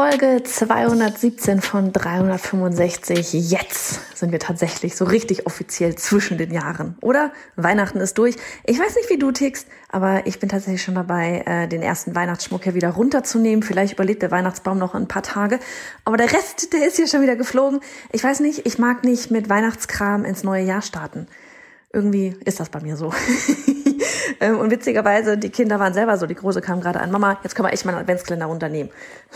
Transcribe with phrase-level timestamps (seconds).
[0.00, 3.34] Folge 217 von 365.
[3.34, 7.32] Jetzt sind wir tatsächlich so richtig offiziell zwischen den Jahren, oder?
[7.56, 8.36] Weihnachten ist durch.
[8.64, 12.14] Ich weiß nicht, wie du tickst, aber ich bin tatsächlich schon dabei, äh, den ersten
[12.14, 13.62] Weihnachtsschmuck hier wieder runterzunehmen.
[13.62, 15.58] Vielleicht überlebt der Weihnachtsbaum noch ein paar Tage.
[16.06, 17.80] Aber der Rest, der ist hier schon wieder geflogen.
[18.10, 21.26] Ich weiß nicht, ich mag nicht mit Weihnachtskram ins neue Jahr starten.
[21.92, 23.12] Irgendwie ist das bei mir so.
[24.40, 26.26] Ähm, und witzigerweise, die Kinder waren selber so.
[26.26, 28.92] Die Große kam gerade an, Mama, jetzt können wir echt mal einen Adventskalender runternehmen.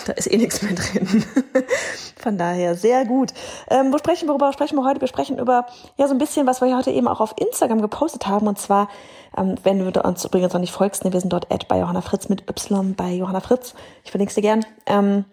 [0.06, 1.24] Da ist eh nichts mehr drin.
[2.16, 3.32] Von daher sehr gut.
[3.68, 5.00] Ähm, wo sprechen, worüber sprechen wir heute?
[5.00, 8.26] Wir sprechen über ja so ein bisschen, was wir heute eben auch auf Instagram gepostet
[8.26, 8.46] haben.
[8.46, 8.88] Und zwar,
[9.36, 12.00] ähm, wenn du uns übrigens noch nicht folgst, ne, wir sind dort at bei Johanna
[12.00, 13.74] Fritz mit Y bei Johanna Fritz.
[14.04, 14.64] Ich verlinke dir gern.
[14.86, 15.24] Ähm,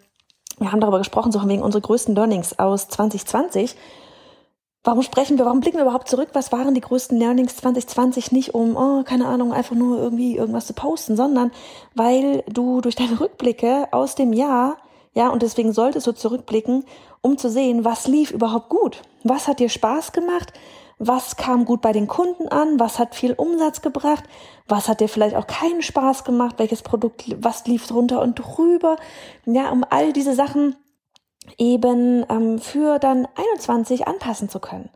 [0.59, 3.75] wir haben darüber gesprochen, so von wegen unsere größten Learnings aus 2020.
[4.83, 6.29] Warum sprechen wir, warum blicken wir überhaupt zurück?
[6.33, 8.31] Was waren die größten Learnings 2020?
[8.31, 11.51] Nicht um, oh, keine Ahnung, einfach nur irgendwie irgendwas zu posten, sondern
[11.93, 14.77] weil du durch deine Rückblicke aus dem Jahr,
[15.13, 16.83] ja, und deswegen solltest du zurückblicken,
[17.21, 19.03] um zu sehen, was lief überhaupt gut?
[19.23, 20.51] Was hat dir Spaß gemacht?
[20.97, 22.79] Was kam gut bei den Kunden an?
[22.79, 24.23] Was hat viel Umsatz gebracht?
[24.67, 26.55] Was hat dir vielleicht auch keinen Spaß gemacht?
[26.57, 28.95] Welches Produkt, was lief drunter und drüber?
[29.45, 30.75] Ja, um all diese Sachen
[31.57, 34.89] eben ähm, für dann 21 anpassen zu können.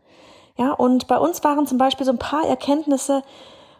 [0.56, 3.22] Ja, und bei uns waren zum Beispiel so ein paar Erkenntnisse.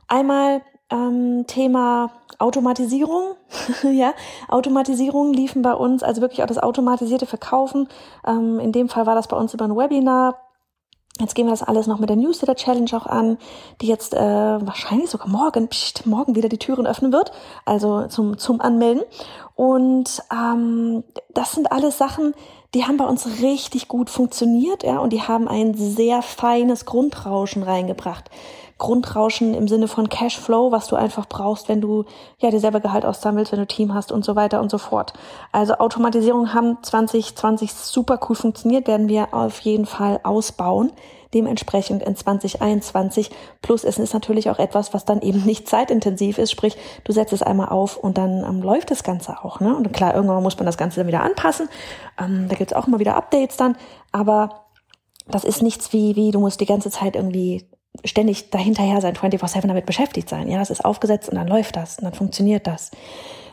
[0.08, 3.34] Einmal ähm, Thema Automatisierung.
[3.82, 4.12] ja,
[4.48, 7.88] Automatisierung liefen bei uns, also wirklich auch das automatisierte Verkaufen.
[8.26, 10.45] Ähm, in dem Fall war das bei uns über ein Webinar.
[11.18, 13.38] Jetzt gehen wir das alles noch mit der Newsletter Challenge auch an,
[13.80, 17.32] die jetzt äh, wahrscheinlich sogar morgen, pst, morgen wieder die Türen öffnen wird,
[17.64, 19.02] also zum, zum Anmelden.
[19.54, 22.34] Und ähm, das sind alles Sachen,
[22.74, 27.62] die haben bei uns richtig gut funktioniert, ja, und die haben ein sehr feines Grundrauschen
[27.62, 28.30] reingebracht.
[28.78, 32.04] Grundrauschen im Sinne von Cashflow, was du einfach brauchst, wenn du
[32.38, 35.14] ja dir selber Gehalt aussammelst, wenn du Team hast und so weiter und so fort.
[35.50, 40.92] Also Automatisierung haben 2020 super cool funktioniert, werden wir auf jeden Fall ausbauen.
[41.32, 43.30] Dementsprechend in 2021.
[43.60, 46.50] Plus es ist natürlich auch etwas, was dann eben nicht zeitintensiv ist.
[46.50, 49.60] Sprich, du setzt es einmal auf und dann ähm, läuft das Ganze auch.
[49.60, 49.74] Ne?
[49.74, 51.68] Und klar, irgendwann muss man das Ganze dann wieder anpassen.
[52.18, 53.76] Ähm, da gibt's auch immer wieder Updates dann.
[54.12, 54.66] Aber
[55.26, 57.66] das ist nichts wie, wie du musst die ganze Zeit irgendwie
[58.04, 60.48] ständig dahinterher sein, 24-7 damit beschäftigt sein.
[60.48, 62.90] Ja, es ist aufgesetzt und dann läuft das und dann funktioniert das.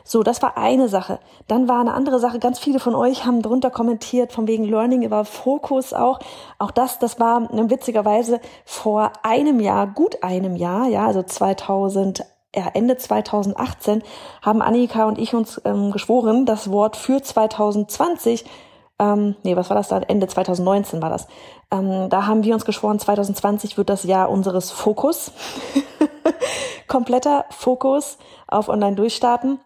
[0.05, 1.19] So, das war eine Sache.
[1.47, 5.01] Dann war eine andere Sache, ganz viele von euch haben drunter kommentiert, von wegen Learning
[5.03, 6.19] über Fokus auch.
[6.59, 12.25] Auch das, das war äh, witzigerweise vor einem Jahr, gut einem Jahr, ja, also 2000,
[12.53, 14.03] ja, Ende 2018
[14.41, 18.45] haben Annika und ich uns ähm, geschworen, das Wort für 2020
[18.99, 19.99] ähm, nee, was war das da?
[19.99, 21.27] Ende 2019 war das.
[21.71, 25.31] Ähm, da haben wir uns geschworen, 2020 wird das Jahr unseres Fokus.
[26.87, 28.17] Kompletter Fokus
[28.47, 29.59] auf Online-Durchstarten.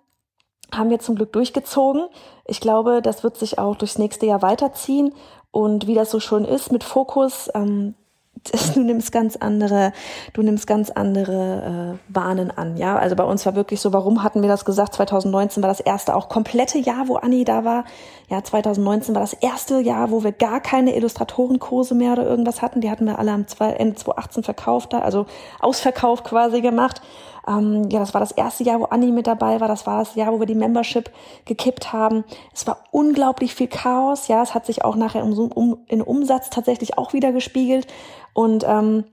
[0.74, 2.08] Haben wir zum Glück durchgezogen.
[2.46, 5.14] Ich glaube, das wird sich auch durchs nächste Jahr weiterziehen.
[5.52, 7.96] Und wie das so schon ist mit Fokus, ähm,
[8.76, 9.92] du nimmst ganz andere,
[10.34, 12.98] du nimmst ganz andere äh, Bahnen an, ja.
[12.98, 14.94] Also bei uns war wirklich so, warum hatten wir das gesagt?
[14.96, 17.86] 2019 war das erste auch komplette Jahr, wo Anni da war.
[18.30, 22.82] Ja, 2019 war das erste Jahr, wo wir gar keine Illustratorenkurse mehr oder irgendwas hatten.
[22.82, 25.28] Die hatten wir alle am Ende 2018 verkauft, also
[25.60, 27.02] ausverkauft quasi gemacht.
[27.48, 29.70] Ähm, ja, das war das erste Jahr, wo Anni mit dabei war.
[29.70, 31.10] Das war das Jahr, wo wir die Membership
[31.46, 32.26] gekippt haben.
[32.54, 34.28] Es war unglaublich viel Chaos.
[34.28, 37.88] Ja, es hat sich auch nachher im, um, in Umsatz tatsächlich auch wieder gespiegelt.
[38.34, 39.06] Und ähm,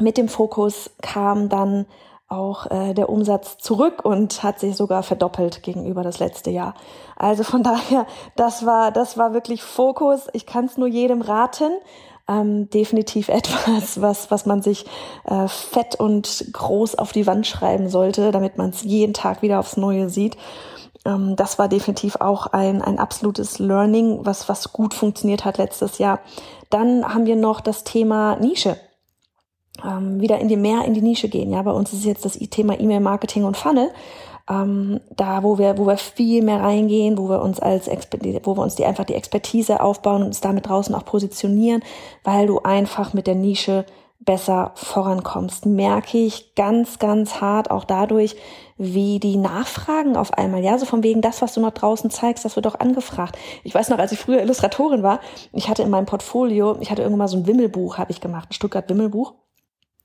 [0.00, 1.86] mit dem Fokus kam dann
[2.30, 6.74] auch äh, der Umsatz zurück und hat sich sogar verdoppelt gegenüber das letzte Jahr.
[7.16, 8.06] Also von daher,
[8.36, 10.28] das war das war wirklich Fokus.
[10.32, 11.72] Ich kann es nur jedem raten
[12.30, 14.86] ähm, definitiv etwas, was, was man sich
[15.24, 19.58] äh, fett und groß auf die Wand schreiben sollte, damit man es jeden Tag wieder
[19.58, 20.36] aufs Neue sieht.
[21.04, 25.98] Ähm, das war definitiv auch ein, ein absolutes Learning, was, was gut funktioniert hat letztes
[25.98, 26.20] Jahr.
[26.70, 28.76] Dann haben wir noch das Thema Nische.
[29.84, 31.50] Ähm, wieder in die mehr in die Nische gehen.
[31.50, 33.90] Ja, bei uns ist jetzt das Thema E-Mail-Marketing und Funnel.
[34.50, 38.62] ähm, da wo wir, wo wir viel mehr reingehen, wo wir uns als wo wir
[38.62, 41.82] uns die einfach die Expertise aufbauen und uns damit draußen auch positionieren,
[42.24, 43.86] weil du einfach mit der Nische
[44.22, 48.36] besser vorankommst, merke ich ganz, ganz hart auch dadurch,
[48.76, 52.44] wie die Nachfragen auf einmal, ja, so von wegen das, was du noch draußen zeigst,
[52.44, 53.38] das wird doch angefragt.
[53.64, 55.20] Ich weiß noch, als ich früher Illustratorin war,
[55.52, 58.50] ich hatte in meinem Portfolio, ich hatte irgendwann mal so ein Wimmelbuch, habe ich gemacht,
[58.50, 59.34] ein Stuttgart Wimmelbuch.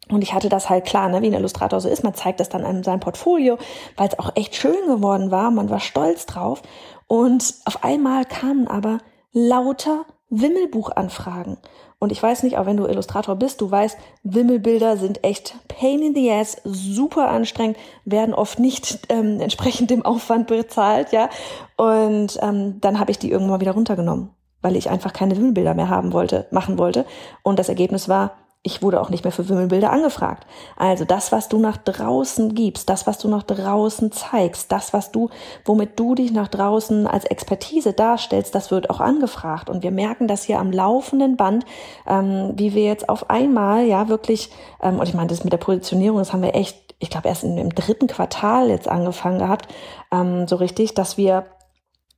[0.10, 2.04] Und ich hatte das halt klar, ne, wie ein Illustrator so ist.
[2.04, 3.57] Man zeigt das dann in seinem Portfolio,
[3.98, 5.50] weil es auch echt schön geworden war.
[5.52, 6.62] Man war stolz drauf.
[7.07, 9.00] Und auf einmal kamen aber
[9.31, 11.57] lauter Wimmelbuchanfragen.
[11.98, 16.02] Und ich weiß nicht, auch wenn du Illustrator bist, du weißt, Wimmelbilder sind echt pain
[16.02, 21.30] in the ass, super anstrengend, werden oft nicht ähm, entsprechend dem Aufwand bezahlt, ja.
[21.78, 24.30] Und ähm, dann habe ich die irgendwann wieder runtergenommen,
[24.62, 27.06] weil ich einfach keine Wimmelbilder mehr haben wollte, machen wollte.
[27.44, 28.31] Und das Ergebnis war,
[28.65, 30.47] ich wurde auch nicht mehr für Wimmelbilder angefragt.
[30.75, 35.12] Also das, was du nach draußen gibst, das, was du nach draußen zeigst, das, was
[35.12, 35.29] du,
[35.65, 39.69] womit du dich nach draußen als Expertise darstellst, das wird auch angefragt.
[39.69, 41.63] Und wir merken das hier am laufenden Band,
[42.07, 44.50] ähm, wie wir jetzt auf einmal, ja, wirklich,
[44.81, 47.44] ähm, und ich meine, das mit der Positionierung, das haben wir echt, ich glaube, erst
[47.44, 49.67] im, dritten Quartal jetzt angefangen gehabt,
[50.12, 51.45] ähm, so richtig, dass wir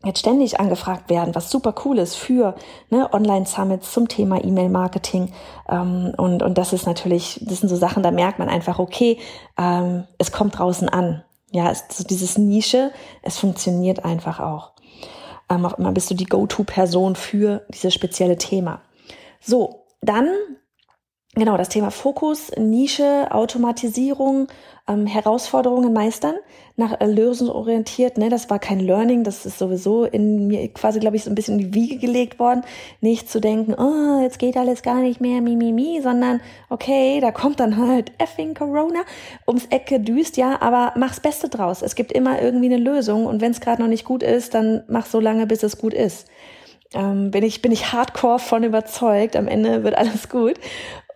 [0.06, 2.56] jetzt ständig angefragt werden, was super cool ist für
[2.90, 5.34] ne, Online-Summits zum Thema E-Mail-Marketing.
[5.70, 9.18] Ähm, und, und das ist natürlich, das sind so Sachen, da merkt man einfach, okay,
[9.58, 11.24] ähm, es kommt draußen an.
[11.52, 12.92] Ja, es, so dieses Nische,
[13.24, 14.74] es funktioniert einfach auch.
[15.50, 18.82] Ähm, auf einmal bist du die Go-To-Person für dieses spezielle Thema.
[19.40, 20.30] So, dann
[21.38, 24.48] Genau, das Thema Fokus, Nische, Automatisierung,
[24.88, 26.34] ähm, Herausforderungen meistern,
[26.78, 28.18] nach äh, lösungsorientiert.
[28.18, 31.36] Ne, das war kein Learning, das ist sowieso in mir quasi, glaube ich, so ein
[31.36, 32.64] bisschen in die Wiege gelegt worden.
[33.02, 36.42] Nicht zu denken, oh, jetzt geht alles gar nicht mehr, mi, mi, mi, sondern
[36.72, 39.02] okay, da kommt dann halt effing Corona
[39.48, 41.84] ums Ecke düst, ja, aber mach's Beste draus.
[41.84, 44.84] Es gibt immer irgendwie eine Lösung und wenn es gerade noch nicht gut ist, dann
[44.88, 46.26] mach so lange, bis es gut ist
[46.94, 49.36] ähm, bin ich bin ich hardcore von überzeugt.
[49.36, 50.56] Am Ende wird alles gut.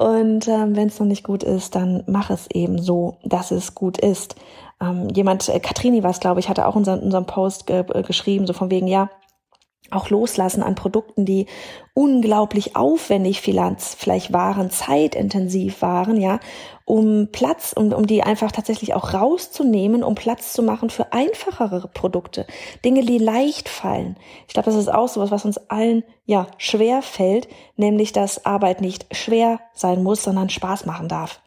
[0.02, 3.76] Und ähm, wenn es noch nicht gut ist, dann mach es eben so, dass es
[3.76, 4.36] gut ist.
[4.82, 8.48] Ähm, jemand, äh, Katrini war es, glaube ich, hatte auch unseren unserem Post ge geschrieben,
[8.48, 9.12] so von wegen ja
[9.92, 11.48] auch loslassen an Produkten, die
[11.94, 16.40] unglaublich aufwendig vielleicht waren, zeitintensiv waren, ja,
[16.86, 21.88] um Platz, um, um die einfach tatsächlich auch rauszunehmen, um Platz zu machen für einfachere
[21.88, 22.46] Produkte.
[22.84, 24.18] Dinge, die leicht fallen.
[24.48, 28.82] Ich glaube, das ist auch sowas, was uns allen, ja, schwer fällt, nämlich, dass Arbeit
[28.82, 31.42] nicht schwer sein muss, sondern Spaß machen darf.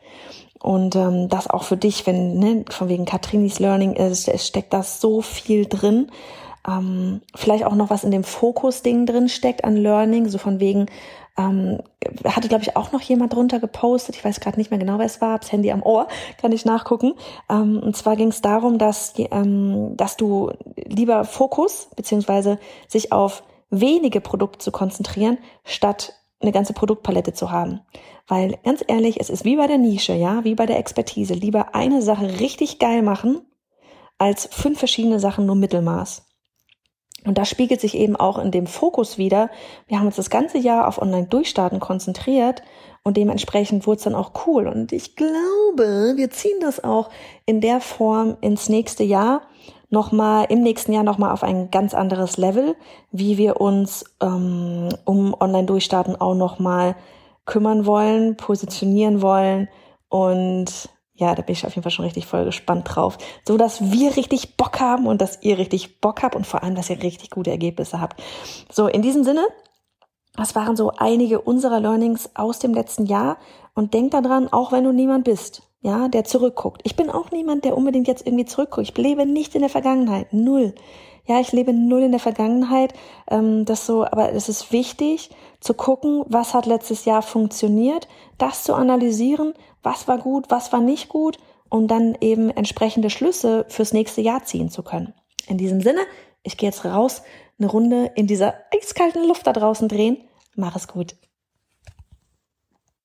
[0.64, 4.72] Und ähm, das auch für dich, wenn, ne, von wegen Katrinis Learning ist, es steckt
[4.72, 6.10] das so viel drin
[6.66, 10.86] ähm, vielleicht auch noch was in dem Fokus-Ding drin steckt an Learning, so von wegen,
[11.36, 11.80] ähm,
[12.24, 15.06] hatte, glaube ich, auch noch jemand drunter gepostet, ich weiß gerade nicht mehr genau, wer
[15.06, 16.06] es war, das Handy am Ohr,
[16.40, 17.14] kann ich nachgucken.
[17.50, 22.58] Ähm, und zwar ging es darum, dass, ähm, dass du lieber Fokus, beziehungsweise
[22.88, 27.80] sich auf wenige Produkte zu konzentrieren, statt eine ganze Produktpalette zu haben.
[28.28, 31.34] Weil ganz ehrlich, es ist wie bei der Nische, ja, wie bei der Expertise.
[31.34, 33.42] Lieber eine Sache richtig geil machen,
[34.18, 36.23] als fünf verschiedene Sachen nur Mittelmaß.
[37.26, 39.50] Und das spiegelt sich eben auch in dem Fokus wieder.
[39.86, 42.62] Wir haben uns das ganze Jahr auf Online-Durchstarten konzentriert
[43.02, 44.66] und dementsprechend wurde es dann auch cool.
[44.68, 47.10] Und ich glaube, wir ziehen das auch
[47.46, 49.42] in der Form ins nächste Jahr
[49.90, 52.76] nochmal, im nächsten Jahr nochmal auf ein ganz anderes Level,
[53.10, 56.96] wie wir uns ähm, um Online-Durchstarten auch nochmal
[57.46, 59.68] kümmern wollen, positionieren wollen
[60.08, 63.18] und ja, da bin ich auf jeden Fall schon richtig voll gespannt drauf.
[63.46, 66.74] So dass wir richtig Bock haben und dass ihr richtig Bock habt und vor allem,
[66.74, 68.20] dass ihr richtig gute Ergebnisse habt.
[68.70, 69.46] So, in diesem Sinne,
[70.36, 73.38] das waren so einige unserer Learnings aus dem letzten Jahr.
[73.74, 76.80] Und denk daran, auch wenn du niemand bist, ja, der zurückguckt.
[76.84, 78.88] Ich bin auch niemand, der unbedingt jetzt irgendwie zurückguckt.
[78.88, 80.32] Ich lebe nicht in der Vergangenheit.
[80.32, 80.74] Null.
[81.26, 82.94] Ja, ich lebe null in der Vergangenheit.
[83.30, 88.64] Ähm, das so, aber es ist wichtig zu gucken, was hat letztes Jahr funktioniert, das
[88.64, 89.54] zu analysieren
[89.84, 91.38] was war gut, was war nicht gut
[91.68, 95.14] und dann eben entsprechende Schlüsse fürs nächste Jahr ziehen zu können.
[95.46, 96.00] In diesem Sinne,
[96.42, 97.22] ich gehe jetzt raus,
[97.58, 100.16] eine Runde in dieser eiskalten Luft da draußen drehen.
[100.56, 101.14] Mach es gut.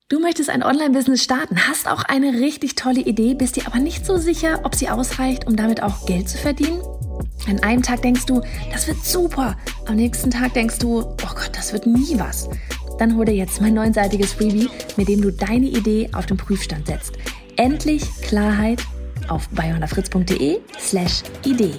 [0.08, 4.08] Du möchtest ein Online-Business starten, hast auch eine richtig tolle Idee, bist dir aber nicht
[4.08, 6.82] so sicher, ob sie ausreicht, um damit auch Geld zu verdienen?
[7.48, 9.58] An einem Tag denkst du, das wird super.
[9.86, 12.50] Am nächsten Tag denkst du, oh Gott, das wird nie was
[13.00, 16.88] dann hol dir jetzt mein neunseitiges Freebie, mit dem du deine Idee auf den Prüfstand
[16.88, 17.14] setzt.
[17.56, 18.84] Endlich Klarheit
[19.28, 21.74] auf bayonafritz.de slash Idee.